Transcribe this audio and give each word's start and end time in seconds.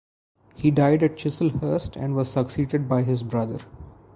He 0.55 0.71
died 0.71 1.03
at 1.03 1.15
Chislehurst, 1.15 1.95
and 1.95 2.15
was 2.15 2.31
succeeded 2.31 2.89
by 2.89 3.03
his 3.03 3.21
brother. 3.21 3.59